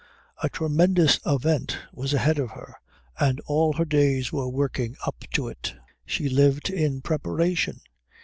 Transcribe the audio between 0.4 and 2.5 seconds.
A tremendous event was ahead of